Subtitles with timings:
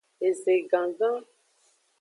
[0.27, 1.23] Eze gangan.